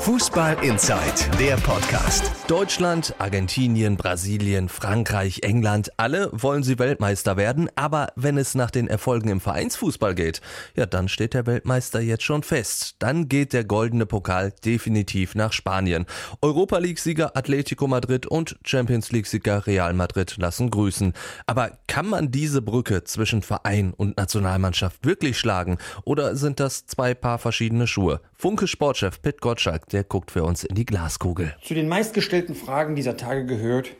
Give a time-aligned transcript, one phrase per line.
[0.00, 2.30] Fußball Inside, der Podcast.
[2.46, 8.86] Deutschland, Argentinien, Brasilien, Frankreich, England, alle wollen sie Weltmeister werden, aber wenn es nach den
[8.86, 10.40] Erfolgen im Vereinsfußball geht,
[10.76, 12.94] ja, dann steht der Weltmeister jetzt schon fest.
[13.00, 16.06] Dann geht der goldene Pokal definitiv nach Spanien.
[16.40, 21.12] Europa League-Sieger Atletico Madrid und Champions League-Sieger Real Madrid lassen grüßen.
[21.46, 27.14] Aber kann man diese Brücke zwischen Verein und Nationalmannschaft wirklich schlagen oder sind das zwei
[27.14, 28.20] Paar verschiedene Schuhe?
[28.32, 31.54] Funke Sportchef Pitt Gottschalk der guckt für uns in die Glaskugel.
[31.62, 33.90] Zu den meistgestellten Fragen dieser Tage gehört,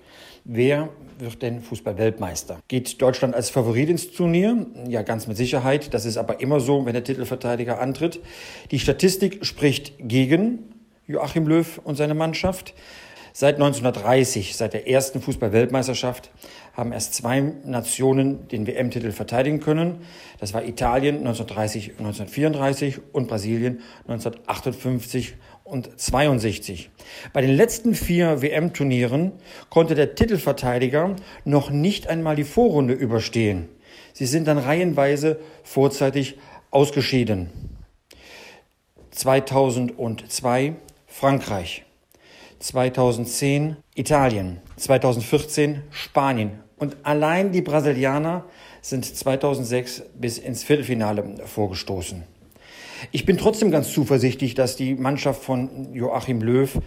[0.44, 0.88] wer
[1.18, 2.60] wird denn Fußball-Weltmeister?
[2.68, 4.66] Geht Deutschland als Favorit ins Turnier?
[4.88, 5.92] Ja, ganz mit Sicherheit.
[5.94, 8.20] Das ist aber immer so, wenn der Titelverteidiger antritt.
[8.70, 10.60] Die Statistik spricht gegen
[11.06, 12.74] Joachim Löw und seine Mannschaft.
[13.40, 16.32] Seit 1930, seit der ersten Fußball-Weltmeisterschaft,
[16.72, 20.00] haben erst zwei Nationen den WM-Titel verteidigen können.
[20.40, 26.90] Das war Italien 1930 und 1934 und Brasilien 1958 und 62.
[27.32, 29.30] Bei den letzten vier WM-Turnieren
[29.70, 33.68] konnte der Titelverteidiger noch nicht einmal die Vorrunde überstehen.
[34.14, 36.38] Sie sind dann reihenweise vorzeitig
[36.72, 37.50] ausgeschieden.
[39.12, 40.74] 2002
[41.06, 41.84] Frankreich,
[42.58, 48.44] 2010 Italien, 2014 Spanien und allein die Brasilianer
[48.80, 52.24] sind 2006 bis ins Viertelfinale vorgestoßen.
[53.12, 56.80] Ich bin trotzdem ganz zuversichtlich, dass die Mannschaft von Joachim Löw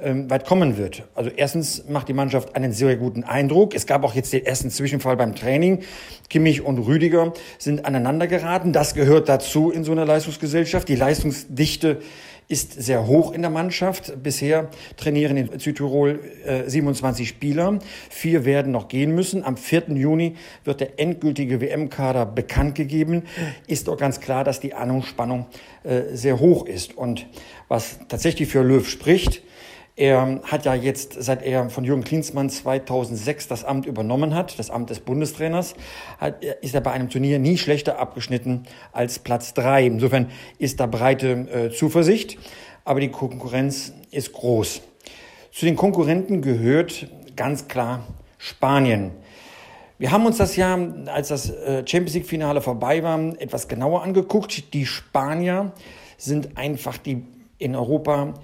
[0.00, 1.04] ähm, weit kommen wird.
[1.14, 3.74] Also erstens macht die Mannschaft einen sehr guten Eindruck.
[3.74, 5.80] Es gab auch jetzt den ersten Zwischenfall beim Training.
[6.30, 8.72] Kimmich und Rüdiger sind aneinander geraten.
[8.72, 10.88] Das gehört dazu in so einer Leistungsgesellschaft.
[10.88, 12.00] Die Leistungsdichte
[12.48, 14.22] ist sehr hoch in der Mannschaft.
[14.22, 17.78] Bisher trainieren in Südtirol äh, 27 Spieler.
[18.08, 19.44] Vier werden noch gehen müssen.
[19.44, 19.90] Am 4.
[19.90, 23.24] Juni wird der endgültige WM-Kader bekannt gegeben.
[23.66, 25.46] Ist doch ganz klar, dass die Anspannung
[25.84, 26.96] äh, sehr hoch ist.
[26.96, 27.26] Und
[27.68, 29.42] was tatsächlich für Löw spricht,
[29.98, 34.70] er hat ja jetzt, seit er von Jürgen Klinsmann 2006 das Amt übernommen hat, das
[34.70, 35.74] Amt des Bundestrainers,
[36.18, 39.86] hat, ist er bei einem Turnier nie schlechter abgeschnitten als Platz drei.
[39.86, 42.38] Insofern ist da breite äh, Zuversicht,
[42.84, 44.82] aber die Konkurrenz ist groß.
[45.50, 48.06] Zu den Konkurrenten gehört ganz klar
[48.38, 49.10] Spanien.
[49.98, 54.72] Wir haben uns das ja, als das äh, Champions League-Finale vorbei war, etwas genauer angeguckt.
[54.74, 55.72] Die Spanier
[56.18, 57.24] sind einfach die
[57.58, 58.34] in Europa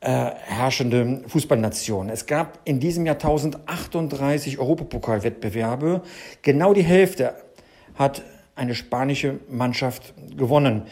[0.00, 2.08] äh, herrschende Fußballnation.
[2.08, 6.02] Es gab in diesem Jahr 1038 Europapokalwettbewerbe.
[6.42, 7.34] Genau die Hälfte
[7.94, 8.22] hat
[8.54, 10.82] eine spanische Mannschaft gewonnen,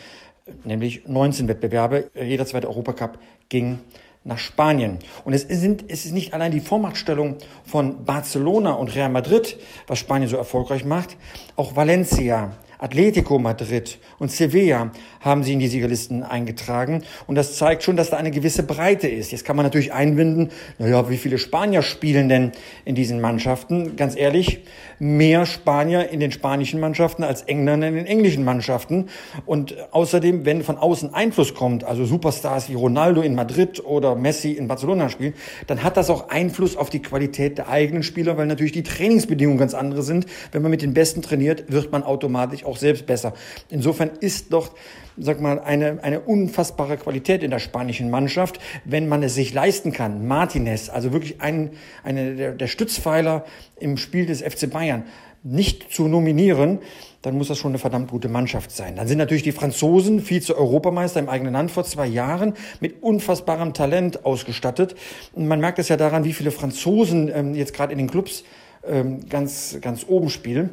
[0.64, 2.10] nämlich 19 Wettbewerbe.
[2.14, 3.18] Jeder zweite Europacup
[3.48, 3.78] ging
[4.24, 4.98] nach Spanien.
[5.24, 9.56] Und es, sind, es ist nicht allein die Vormachtstellung von Barcelona und Real Madrid,
[9.86, 11.16] was Spanien so erfolgreich macht.
[11.54, 17.02] Auch Valencia, Atletico Madrid und Sevilla haben sie in die Siegerlisten eingetragen.
[17.26, 19.32] Und das zeigt schon, dass da eine gewisse Breite ist.
[19.32, 22.52] Jetzt kann man natürlich einbinden, naja, wie viele Spanier spielen denn
[22.84, 23.96] in diesen Mannschaften?
[23.96, 24.60] Ganz ehrlich,
[24.98, 29.08] mehr Spanier in den spanischen Mannschaften als Engländer in den englischen Mannschaften.
[29.46, 34.52] Und außerdem, wenn von außen Einfluss kommt, also Superstars wie Ronaldo in Madrid oder Messi
[34.52, 35.34] in Barcelona spielen,
[35.66, 39.58] dann hat das auch Einfluss auf die Qualität der eigenen Spieler, weil natürlich die Trainingsbedingungen
[39.58, 40.26] ganz andere sind.
[40.52, 43.32] Wenn man mit den Besten trainiert, wird man automatisch auch selbst besser.
[43.70, 44.70] Insofern ist doch,
[45.16, 49.92] sag mal, eine, eine unfassbare Qualität in der spanischen Mannschaft, wenn man es sich leisten
[49.92, 50.26] kann.
[50.26, 51.70] Martinez, also wirklich ein,
[52.04, 53.44] eine der, der Stützpfeiler
[53.78, 55.04] im Spiel des FC Bayern,
[55.42, 56.80] nicht zu nominieren,
[57.22, 58.96] dann muss das schon eine verdammt gute Mannschaft sein.
[58.96, 64.24] Dann sind natürlich die Franzosen Vize-Europameister im eigenen Land vor zwei Jahren mit unfassbarem Talent
[64.24, 64.94] ausgestattet.
[65.32, 68.44] Und man merkt es ja daran, wie viele Franzosen ähm, jetzt gerade in den Clubs
[68.86, 70.70] ähm, ganz, ganz oben spielen.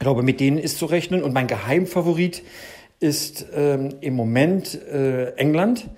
[0.00, 1.22] Ich glaube, mit denen ist zu rechnen.
[1.22, 2.42] Und mein Geheimfavorit
[3.00, 5.90] ist ähm, im Moment äh, England.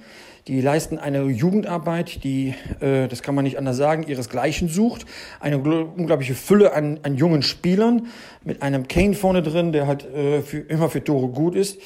[0.49, 5.07] Die leisten eine Jugendarbeit, die, äh, das kann man nicht anders sagen, ihresgleichen sucht.
[5.39, 8.09] Eine unglaubliche Fülle an, an jungen Spielern
[8.43, 11.79] mit einem Kane vorne drin, der halt äh, für, immer für Tore gut ist.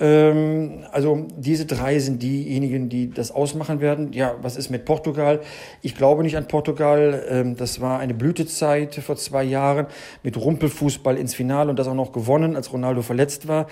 [0.00, 4.12] Ähm, also diese drei sind diejenigen, die das ausmachen werden.
[4.12, 5.40] Ja, was ist mit Portugal?
[5.82, 7.22] Ich glaube nicht an Portugal.
[7.28, 9.86] Ähm, das war eine Blütezeit vor zwei Jahren
[10.22, 13.66] mit Rumpelfußball ins Finale und das auch noch gewonnen, als Ronaldo verletzt war.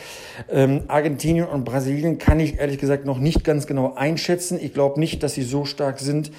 [0.51, 4.59] Ähm, Argentinien und Brasilien kann ich ehrlich gesagt noch nicht ganz genau einschätzen.
[4.61, 6.31] Ich glaube nicht, dass sie so stark sind.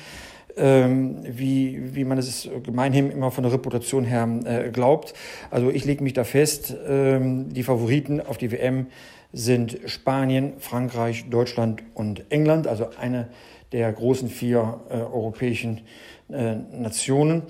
[0.58, 5.14] Ähm, wie, wie man es gemeinhin immer von der Reputation her äh, glaubt.
[5.52, 8.88] Also ich lege mich da fest, ähm, die Favoriten auf die WM
[9.32, 13.30] sind Spanien, Frankreich, Deutschland und England, also eine
[13.72, 15.82] der großen vier äh, europäischen
[16.30, 17.44] äh, Nationen.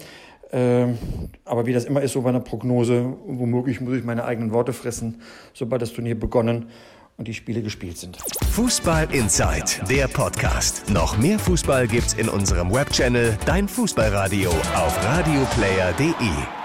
[0.51, 0.97] Ähm,
[1.45, 4.73] aber wie das immer ist, so bei einer Prognose, womöglich muss ich meine eigenen Worte
[4.73, 5.21] fressen,
[5.53, 6.65] sobald das Turnier begonnen
[7.19, 8.17] und die Spiele gespielt sind.
[8.51, 10.89] Fußball Inside, der Podcast.
[10.89, 16.58] Noch mehr Fußball gibt's in unserem Webchannel Dein Fußballradio auf radioplayer.de.